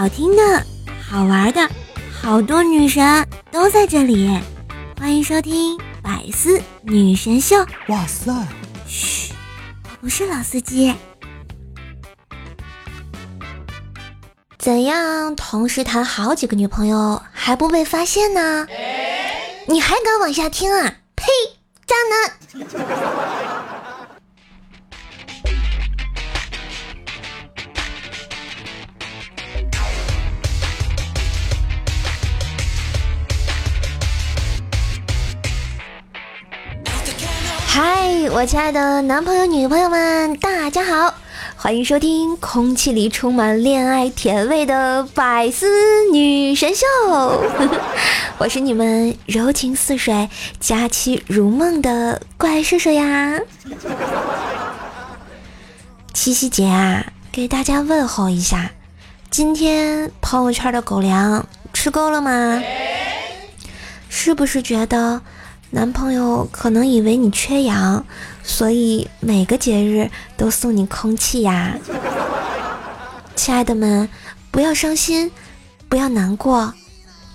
[0.00, 0.64] 好听的、
[1.06, 1.68] 好玩的，
[2.10, 4.34] 好多女神都在这里。
[4.98, 7.56] 欢迎收听《百思女神秀》。
[7.88, 8.32] 哇塞！
[8.88, 9.34] 嘘，
[9.84, 10.94] 我不是老司机。
[14.58, 18.66] 怎样同时谈好几个女朋友还不被发现呢？
[19.66, 20.94] 你还敢往下听啊？
[21.14, 21.26] 呸！
[21.86, 23.59] 渣男！
[38.32, 41.14] 我亲爱的男朋友、女朋友们，大家好，
[41.56, 45.66] 欢迎收听空气里充满恋爱甜味的百思
[46.12, 46.84] 女神秀。
[48.38, 50.28] 我是你们柔情似水、
[50.58, 53.38] 佳期如梦的怪叔叔呀。
[56.12, 58.72] 七夕节啊，给大家问候一下，
[59.30, 62.62] 今天朋友圈的狗粮吃够了吗？
[64.08, 65.22] 是不是觉得？
[65.72, 68.04] 男朋友可能以为你缺氧，
[68.42, 71.78] 所以每个节日都送你空气呀。
[73.36, 74.08] 亲爱的们，
[74.50, 75.30] 不要伤心，
[75.88, 76.74] 不要难过，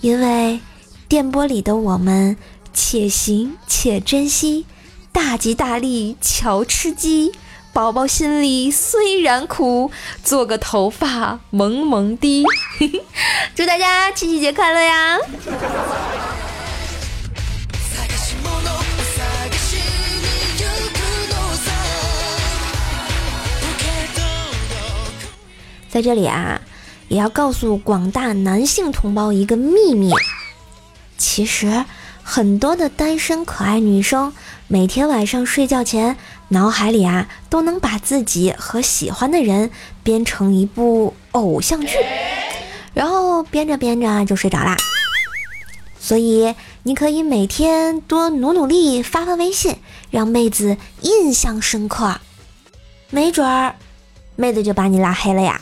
[0.01, 0.59] 因为
[1.07, 2.35] 电波里的我们
[2.73, 4.65] 且行且珍惜，
[5.13, 7.31] 大吉大利瞧吃鸡。
[7.71, 9.91] 宝宝心里虽然苦，
[10.23, 12.45] 做个头发萌萌滴。
[13.55, 15.17] 祝大家七夕节快乐呀！
[25.95, 26.59] 在这里啊，
[27.07, 30.11] 也要告诉广大男性同胞一个秘密。
[31.17, 31.85] 其实，
[32.21, 34.33] 很多的单身可爱女生，
[34.67, 36.17] 每天晚上睡觉前，
[36.49, 39.71] 脑海里啊，都能把自己和喜欢的人
[40.03, 41.95] 编成一部偶像剧，
[42.93, 44.75] 然后编着编着就睡着啦。
[45.97, 49.77] 所以，你可以每天多努努力，发发微信，
[50.11, 52.19] 让妹子印象深刻，
[53.09, 53.75] 没准儿。
[54.35, 55.59] 妹子就把你拉黑了呀！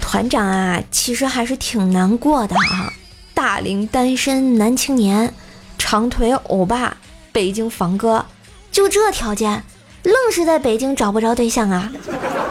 [0.00, 2.92] 团长啊，其实还是挺难过的啊。
[3.32, 5.32] 大龄单身男青年，
[5.78, 6.96] 长腿欧巴，
[7.32, 8.26] 北京房哥，
[8.70, 9.62] 就这条件，
[10.02, 11.90] 愣是在北京找不着对象啊！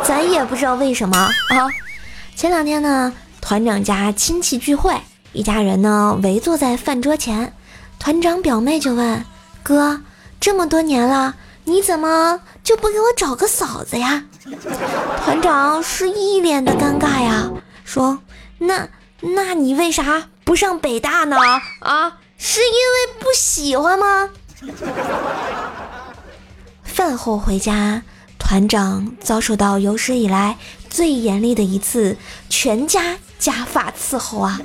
[0.03, 1.31] 咱也不知道为什么啊。
[2.35, 4.95] 前两天呢，团长家亲戚聚会，
[5.33, 7.53] 一家人呢围坐在饭桌前。
[7.99, 9.23] 团长表妹就问
[9.61, 10.01] 哥
[10.39, 14.23] ：“这么多年了，你怎么就不给我找个嫂子呀？”
[15.23, 17.51] 团长是一脸的尴尬呀，
[17.83, 18.19] 说
[18.57, 18.87] ：“那
[19.21, 21.37] 那你为啥不上北大呢？
[21.81, 24.29] 啊，是因为不喜欢吗？”
[26.83, 28.01] 饭后回家，
[28.39, 30.57] 团长遭受到有史以来
[30.89, 32.17] 最严厉的一次
[32.49, 34.59] 全家家法伺候啊！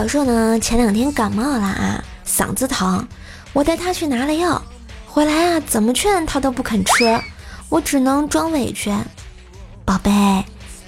[0.00, 3.06] 小兽呢，前两天感冒了啊，嗓子疼，
[3.52, 4.62] 我带他去拿了药，
[5.06, 7.20] 回来啊，怎么劝他都不肯吃，
[7.68, 8.90] 我只能装委屈。
[9.84, 10.10] 宝贝，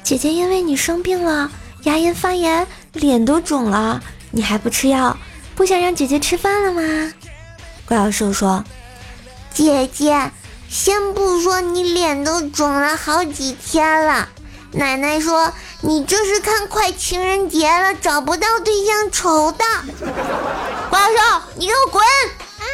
[0.03, 1.51] 姐姐因为你生病了，
[1.83, 5.15] 牙龈发炎，脸都肿了，你还不吃药，
[5.55, 7.13] 不想让姐姐吃饭了吗？
[7.85, 8.65] 怪小兽说
[9.53, 10.31] ：“姐姐，
[10.71, 14.27] 先不说你脸都肿了好几天了。”
[14.75, 15.53] 奶奶说
[15.83, 19.65] ：“你这是看快情人节了，找不到对象愁的。”
[20.89, 22.03] 怪兽，你给我滚！
[22.59, 22.65] 啊！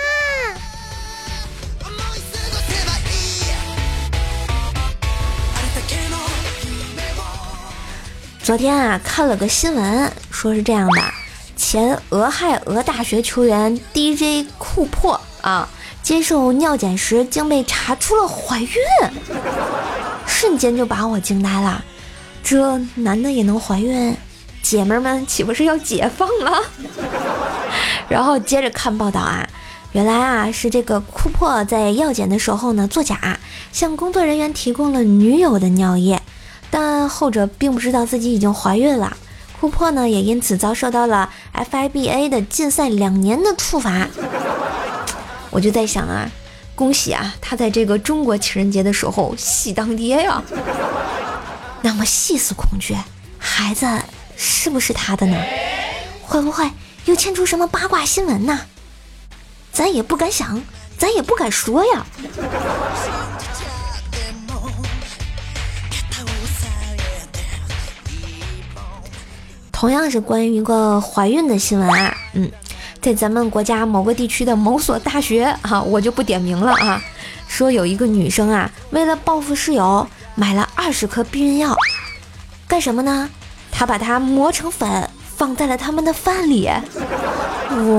[8.45, 11.03] 昨天啊，看了个新闻，说是这样的：
[11.57, 15.69] 前俄亥俄大学球员 DJ 库珀啊，
[16.03, 18.69] 接受尿检时竟被查出了怀孕。
[20.29, 21.83] 瞬间就把我惊呆了，
[22.45, 24.17] 这男的也能怀孕？
[24.63, 26.63] 姐妹们岂不是要解放了？
[28.09, 29.49] 然后接着看报道啊，
[29.93, 33.39] 原来啊是这个库珀在药检的时候呢作假，
[33.73, 36.21] 向工作人员提供了女友的尿液，
[36.71, 39.17] 但后者并不知道自己已经怀孕了。
[39.59, 44.07] 库珀呢也因此遭受到了 FIBA 的禁赛两年的处罚。
[45.51, 46.31] 我就在想啊。
[46.79, 50.41] 恭喜啊，他在这个中国情人节的时候喜当爹呀！
[51.83, 52.97] 那么细思恐惧，
[53.37, 53.85] 孩子
[54.37, 55.37] 是不是他的呢？
[56.23, 56.71] 会不会
[57.07, 58.61] 又牵出什么八卦新闻呢？
[59.73, 60.63] 咱也不敢想，
[60.97, 62.07] 咱也不敢说呀。
[69.73, 72.49] 同样是关于一个怀孕的新闻啊，嗯，
[73.01, 77.01] 在咱们国家某个地区的某所大学啊，我就不点名了啊，
[77.47, 81.75] 说有一个女生啊，为了报复室友，买了二十颗避孕药，
[82.67, 83.31] 干什么呢？
[83.71, 86.69] 她把它磨成粉，放在了他们的饭里。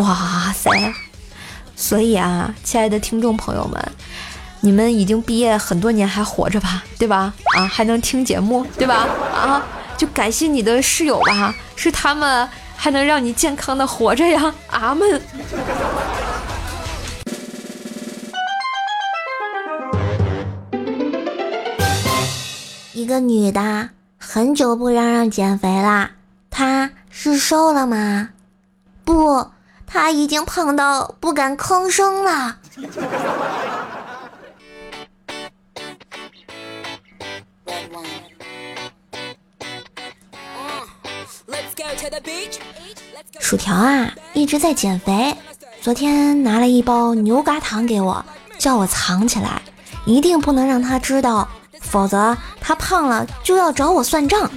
[0.02, 0.94] 哇塞！
[1.76, 3.82] 所以啊，亲爱的听众朋友们，
[4.60, 6.84] 你们已经毕业很多年还活着吧？
[6.98, 7.34] 对吧？
[7.58, 9.08] 啊，还能听节目，对吧？
[9.34, 9.64] 啊。
[9.98, 12.48] 就感谢你的室友吧，是他们
[12.82, 15.22] 还能让你健康的活着呀，阿门。
[22.94, 26.12] 一个女的很久不嚷嚷减肥啦，
[26.50, 28.30] 她是瘦了吗？
[29.04, 29.46] 不，
[29.86, 32.56] 她已经胖到不敢吭声了。
[43.40, 45.36] 薯条啊，一直在减肥。
[45.82, 48.24] 昨天拿了一包牛轧糖给我，
[48.58, 49.62] 叫我藏起来，
[50.06, 51.48] 一定不能让他知道，
[51.82, 54.50] 否则他胖了就要找我算账。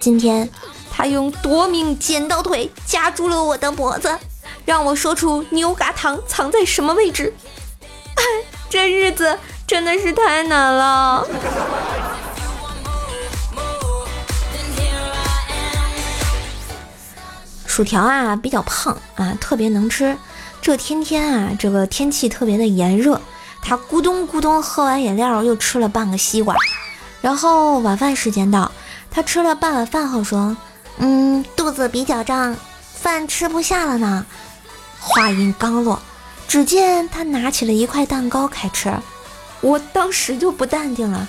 [0.00, 0.48] 今天
[0.90, 4.18] 他用夺命剪刀腿夹住了我的脖子，
[4.64, 7.34] 让我说出牛轧糖藏在什么位置。
[8.70, 11.26] 这日子真的是太难了。
[17.72, 20.14] 薯条啊，比较胖啊，特别能吃。
[20.60, 23.18] 这天天啊，这个天气特别的炎热，
[23.62, 26.54] 他咕咚咕咚喝完饮料，又吃了半个西瓜。
[27.22, 28.70] 然后晚饭时间到，
[29.10, 30.54] 他吃了半碗饭后说
[31.00, 32.54] ：“嗯，肚子比较胀，
[32.92, 34.26] 饭吃不下了呢。”
[35.00, 35.98] 话音刚落，
[36.46, 38.92] 只见他拿起了一块蛋糕开吃。
[39.62, 41.26] 我当时就不淡定了：“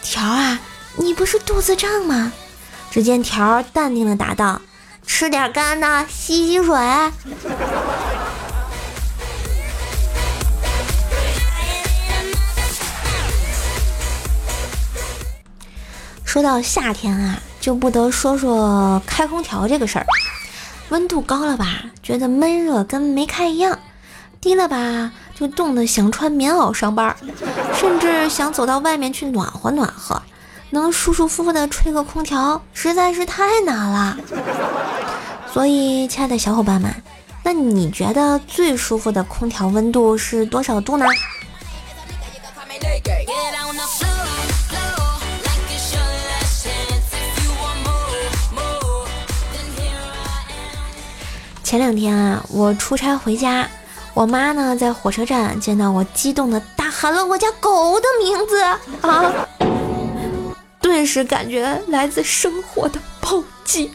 [0.00, 0.58] 条啊，
[0.96, 2.32] 你不是肚子胀吗？”
[2.90, 4.58] 只见条淡定的答道。
[5.06, 6.76] 吃点干的，吸吸水。
[16.24, 20.06] 说到夏天啊，就不得说说开空调这个事儿。
[20.88, 23.74] 温度高了吧，觉得闷热跟没开一样；
[24.40, 27.14] 低了吧，就冻得想穿棉袄上班，
[27.74, 30.22] 甚至想走到外面去暖和暖和。
[30.72, 34.16] 能舒舒服服的吹个空调，实在是太难了。
[35.52, 36.90] 所以，亲爱的小伙伴们，
[37.44, 41.04] 那你觉得最舒服的空调温度是多少度呢？
[51.62, 53.68] 前两天啊，我出差回家，
[54.14, 58.80] 我妈呢在火车站见到我，激动的大喊了我家狗的名字啊！
[61.02, 63.90] 顿时感觉来自生活的暴击。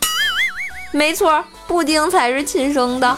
[0.92, 3.18] 没错，布丁才是亲生的。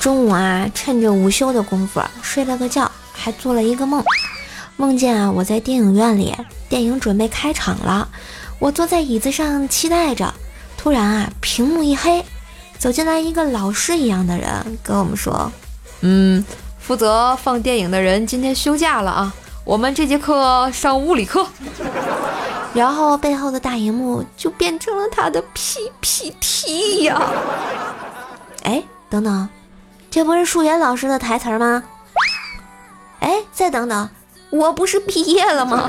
[0.00, 4.02] 中午啊，趁着午休的功夫睡了个觉，还做了一个梦，
[4.78, 6.34] 梦见啊我在电影院里，
[6.70, 8.08] 电影准备开场了，
[8.58, 10.32] 我坐在椅子上期待着，
[10.78, 12.24] 突然啊屏幕一黑。
[12.82, 15.52] 走进来一个老师一样的人，跟我们说
[16.02, 16.44] ：“嗯，
[16.80, 19.32] 负责放电影的人今天休假了啊，
[19.64, 21.46] 我们这节课上物理课。
[22.74, 27.22] ”然后背后的大荧幕就变成了他的 PPT 呀！
[28.64, 29.48] 哎，等等，
[30.10, 31.84] 这不是数学老师的台词吗？
[33.20, 34.10] 哎，再等等，
[34.50, 35.88] 我不是毕业了吗？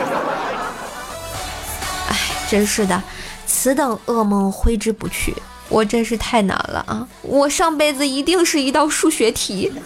[2.07, 3.01] 哎，真是的，
[3.47, 5.35] 此等噩梦挥之不去。
[5.73, 7.07] 我真是太难了啊！
[7.23, 9.71] 我上辈子一定是一道数学题。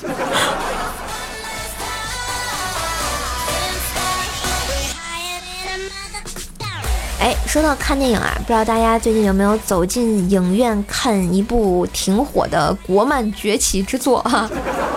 [7.21, 14.49] 哎，说到看电影啊，不知道大家最近有没有走进影院看一部挺火的国漫崛起之作啊？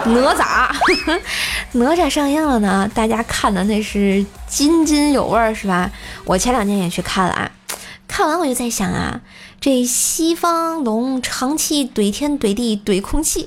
[0.07, 0.69] 哪吒，
[1.79, 5.89] 哪吒上映了呢，大家看的那是津津有味儿是吧？
[6.25, 7.49] 我前两天也去看了啊，
[8.09, 9.21] 看完我就在想啊。
[9.61, 13.47] 这西方龙长期怼天怼地怼空气，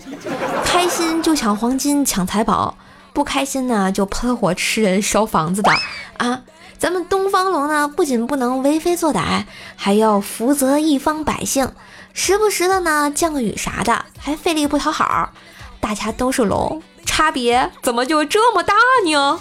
[0.64, 2.78] 开心就抢黄金抢财宝，
[3.14, 5.72] 不开心呢就喷火吃人烧房子的
[6.18, 6.42] 啊！
[6.78, 11.72] 咱们东方龙呢，不仅不能为非作歹，还要福泽一方百姓，
[12.14, 15.32] 时不时的呢降个雨啥的，还费力不讨好。
[15.80, 18.76] 大家都是龙，差别怎么就这么大
[19.10, 19.40] 呢？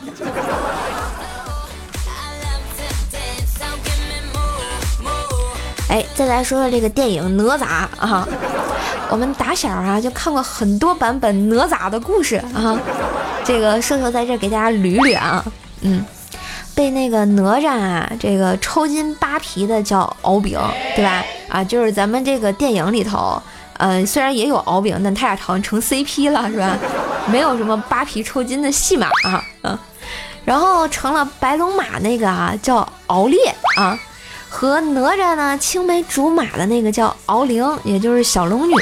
[5.89, 7.65] 哎，再来说说这个电影哪吒
[7.99, 8.27] 啊，
[9.11, 12.79] 我们打小啊就看过很多版本哪吒的故事啊，
[13.45, 15.45] 这个瘦瘦在这给大家捋捋啊，
[15.83, 16.05] 嗯，
[16.75, 20.59] 被那个哪吒啊，这个抽筋扒皮的叫敖丙，
[20.97, 21.23] 对吧？
[21.51, 23.41] 啊，就是咱们这个电影里头，
[23.77, 26.79] 呃，虽然也有敖丙，但他俩好像成 CP 了，是吧？
[27.27, 29.79] 没有什么扒皮抽筋的戏码啊，嗯。
[30.45, 33.39] 然后成了白龙马那个啊，叫敖烈
[33.77, 33.97] 啊，
[34.53, 38.75] 和哪吒呢青梅竹马的那个叫敖灵，也就是小龙女。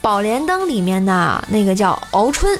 [0.00, 2.58] 宝莲灯里面的那个叫敖春。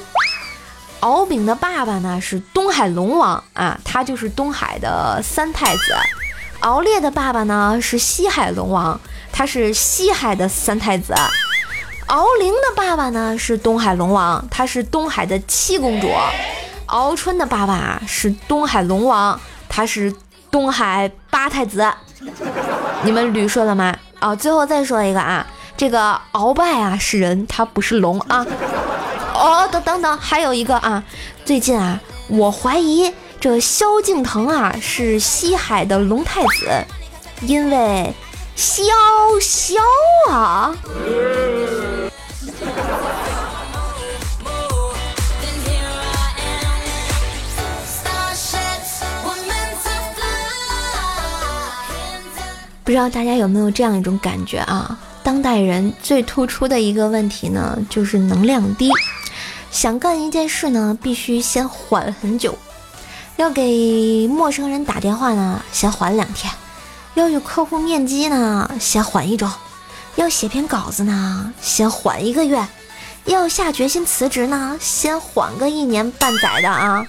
[0.99, 5.81] 敖丙的爸爸呢是东海龙王啊，他就是东海的三太子。
[6.59, 8.99] 敖烈的爸爸呢是西海龙王，
[9.31, 11.15] 他是西海的三太子。
[12.07, 16.11] 敖灵的爸爸呢是东海龙王，他是东海的七公主。
[16.87, 20.13] 敖春的爸爸是东海龙王，他是
[20.51, 21.89] 东海八太子。
[23.03, 23.95] 你们捋顺了吗？
[24.19, 25.45] 啊，最后再说一个啊，
[25.77, 28.45] 这个鳌拜啊是人，他不是龙啊。
[29.33, 31.01] 哦，等等等，还有一个啊，
[31.45, 36.85] 最近啊，我怀疑这萧敬腾啊是西海的龙太子，
[37.41, 38.13] 因为
[38.55, 38.83] 萧
[39.39, 39.75] 萧
[40.29, 40.75] 啊。
[52.89, 54.97] 不知道大家有没有这样一种感觉啊？
[55.21, 58.89] 当代人最突出的一个问题呢，就是能量低。
[59.69, 62.57] 想干一件事呢，必须先缓很久。
[63.35, 66.51] 要给陌生人打电话呢，先缓两天；
[67.13, 69.47] 要与客户面基呢，先缓一周；
[70.15, 72.65] 要写篇稿子呢，先缓一个月；
[73.25, 77.05] 要下决心辞职呢，先缓个一年半载的啊。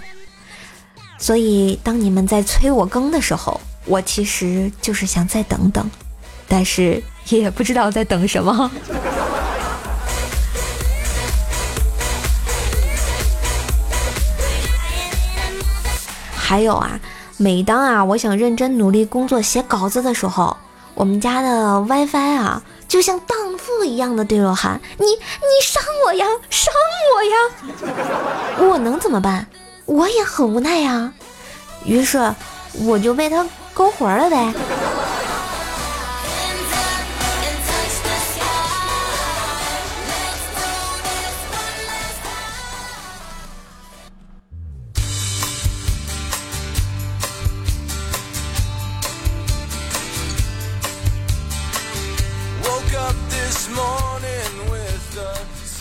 [1.16, 3.58] 所以，当你们在催我更的时候，
[3.90, 5.90] 我其实就是想再等等，
[6.46, 8.70] 但是也不知道在等什么。
[16.38, 17.00] 还有啊，
[17.36, 20.56] 每当啊我想认真努力工作写稿子的时候，
[20.94, 25.16] 我们家的 WiFi 啊就像荡妇一样的对我喊：“你你
[25.64, 26.72] 伤我呀，伤
[27.16, 27.34] 我呀！”
[28.70, 29.48] 我能怎么办？
[29.86, 31.12] 我也很无奈呀。
[31.84, 32.32] 于是
[32.84, 33.44] 我就被他。
[33.72, 34.54] 勾活了呗。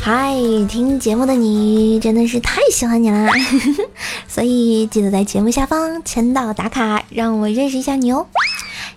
[0.02, 0.34] 嗨，
[0.68, 3.32] 听节目的你真的是太喜欢你啦！
[4.30, 8.28] 所以记得在节目下方签到打卡，让我认识一下你哦。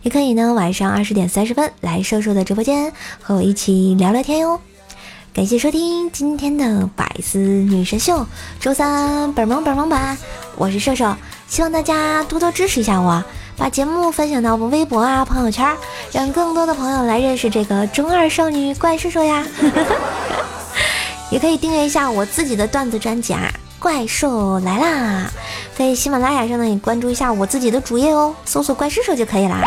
[0.03, 4.61] 也可以呢，晚上二十点三十分来瘦瘦的直播间和我一起聊聊天哟。
[5.33, 8.27] 感谢收听今天的百思女神秀，
[8.61, 10.19] 周三本萌本萌版，
[10.57, 11.17] 我是瘦瘦，
[11.49, 13.25] 希望大家多多支持一下我，
[13.57, 15.75] 把节目分享到我微博啊朋友圈，
[16.13, 19.47] 让更多的朋友来认识这个中二少女怪兽兽呀。
[21.31, 23.51] 也可以订阅一下我自己的段子专辑啊，
[23.83, 25.29] 怪兽来啦！
[25.77, 29.61] 在喜马拉雅上呢，也关注一下我自己的主页哦，搜索“怪兽手”就可以啦。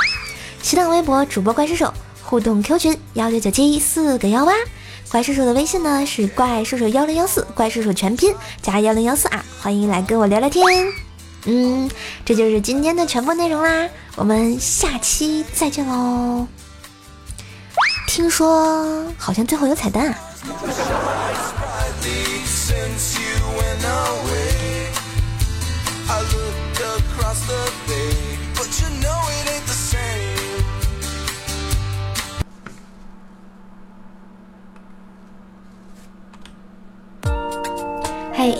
[0.62, 1.94] 新浪微博主播怪兽手，
[2.24, 4.54] 互动 Q 群幺九九七四个幺八，
[5.12, 10.64] 怪兽手的微信呢是怪兽手幺零幺四，怪兽手全拼加幺零幺四啊，欢迎来跟我聊聊天。
[11.44, 11.92] 嗯，
[12.24, 16.48] 这就是今天的全部内容啦，我们下期再见喽。
[18.08, 20.16] 听说好像最后有彩蛋啊。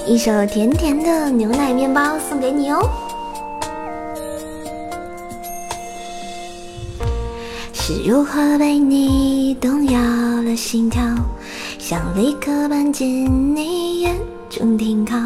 [0.08, 2.88] 一首甜甜的牛奶面包送给你哦。
[7.74, 10.00] 是如何被你动摇
[10.44, 11.02] 了心跳？
[11.80, 14.16] 想立刻搬进你眼
[14.48, 15.18] 中停靠，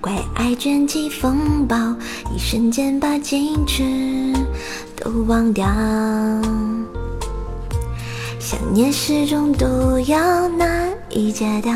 [0.00, 1.76] 怪爱卷起风暴，
[2.34, 3.84] 一瞬间把矜持
[4.96, 5.66] 都忘掉。
[8.38, 11.74] 想念是种毒药，难以戒掉。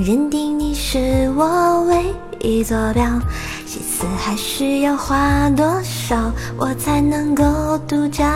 [0.00, 3.04] 认定你是我唯一坐标，
[3.66, 7.44] 心思还需要花多少，我才能够
[7.86, 8.26] 独占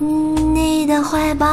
[0.00, 1.46] 你的怀抱？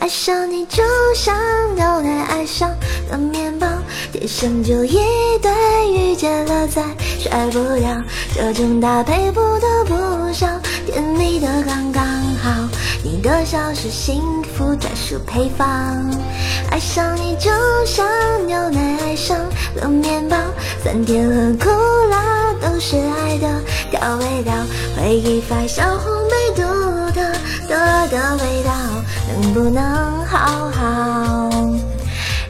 [0.00, 0.82] 爱上你就
[1.14, 1.36] 像
[1.76, 2.70] 牛奶爱上
[3.10, 3.66] 了面包，
[4.10, 4.98] 天生就一
[5.42, 5.52] 对，
[5.92, 6.82] 遇见了再
[7.18, 8.02] 甩不掉，
[8.34, 10.46] 这种搭配不得不少，
[10.86, 12.02] 甜蜜的刚刚
[12.42, 12.68] 好。
[13.04, 15.66] 你的笑是幸福专属配方，
[16.70, 17.50] 爱上你就
[17.84, 18.06] 像
[18.46, 19.38] 牛奶爱上
[19.74, 20.36] 了面包，
[20.82, 21.68] 酸甜和苦
[22.10, 23.48] 辣都是爱的
[23.90, 24.54] 调味料，
[24.96, 26.62] 回忆发酵烘焙独
[27.12, 27.20] 特
[27.68, 28.72] 的的味道，
[29.40, 29.82] 能不能
[30.26, 31.50] 好好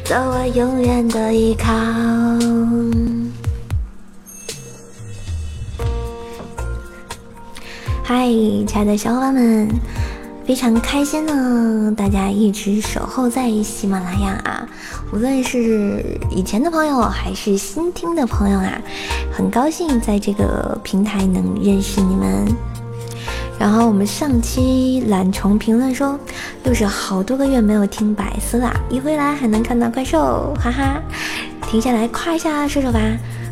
[0.02, 1.73] 做我永远的依靠？
[8.02, 9.68] 嗨，亲爱的小伙伴们！
[10.44, 14.68] 非常开心呢，大家一直守候在喜马拉雅啊，
[15.12, 18.82] 无论是以前的朋友还是新听的朋友啊，
[19.32, 22.49] 很高兴在这个平台能认识你们。
[23.61, 26.19] 然后我们上期懒虫评论说，
[26.64, 31.02] 又是好多个月没有听百思啦，一回来还能看到怪兽，哈哈，
[31.69, 32.99] 停下来夸一下射手吧。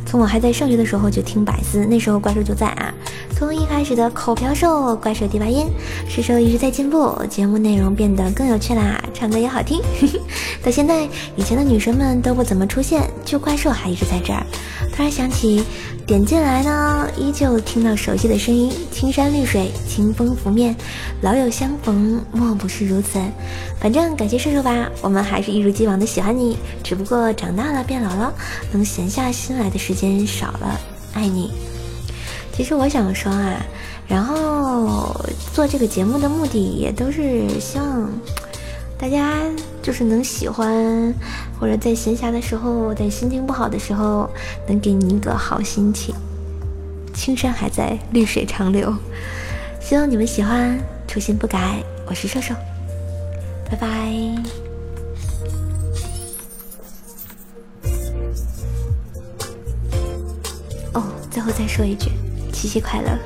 [0.06, 2.94] 从我还在上学的时候就听百思，那时候怪兽就在啊。
[3.38, 5.68] 从一开始的口瓢兽、怪兽第八音，
[6.08, 9.80] 射手一直在进步，节目内容变得更有趣啦，唱歌也好听。
[10.60, 14.44] 到现在，以前的女神们都不怎么出现，就怪兽还一直在这儿。
[14.92, 15.62] 突然想起。
[16.04, 20.74] 点进来呢，依旧听到熟悉的声音，青山绿水，清风拂面，
[21.20, 23.20] 老友相逢，莫不是如此？
[23.78, 28.32] 反正感谢射手吧，我们还是一如既往的喜欢你，只不过长大了变老了，
[28.72, 30.80] 能闲下心来的时间少了，
[31.12, 31.50] 爱你。
[32.58, 33.64] 其实我想说啊，
[34.08, 35.14] 然后
[35.54, 38.10] 做这个节目的目的也都是希望。
[38.98, 39.44] 大家
[39.80, 41.14] 就是能喜欢，
[41.60, 44.28] 或者在闲暇的时候，在心情不好的时候，
[44.66, 46.12] 能给你一个好心情。
[47.14, 48.92] 青山还在，绿水长流。
[49.80, 51.80] 希望你们喜欢，初心不改。
[52.08, 52.54] 我是瘦瘦，
[53.70, 53.88] 拜拜。
[60.94, 62.10] 哦，最后再说一句，
[62.58, 63.16] 七夕快乐。